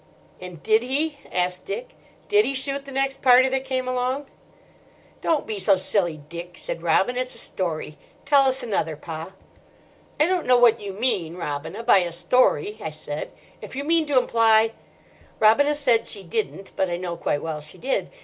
'""And 0.41 0.63
did 0.63 0.81
he," 0.81 1.19
asked 1.31 1.65
Dick—"did 1.65 2.43
he 2.43 2.55
shoot 2.55 2.85
the 2.85 2.91
next 2.91 3.21
party 3.21 3.47
that 3.49 3.63
came 3.65 3.87
along?" 3.87 4.25
"Don't 5.21 5.45
be 5.45 5.59
so 5.59 5.75
silly, 5.75 6.17
Dick," 6.27 6.57
said 6.57 6.81
Robin; 6.81 7.15
"it's 7.15 7.35
a 7.35 7.37
story. 7.37 7.99
Tell 8.25 8.47
us 8.47 8.63
another, 8.63 8.95
Pa." 8.95 9.33
"I 10.19 10.25
don't 10.25 10.47
know 10.47 10.57
what 10.57 10.81
you 10.81 10.91
mean, 10.91 11.37
Robina, 11.37 11.83
by 11.83 11.99
a 11.99 12.11
story," 12.11 12.79
I 12.81 12.89
said. 12.89 13.31
"If 13.61 13.75
you 13.75 13.83
mean 13.83 14.07
to 14.07 14.17
imply—" 14.17 14.71
Robina 15.39 15.75
said 15.75 16.07
she 16.07 16.23
didn't; 16.23 16.71
but 16.75 16.89
I 16.89 16.97
know 16.97 17.15
quite 17.15 17.43
well 17.43 17.61
she 17.61 17.77
did. 17.77 18.09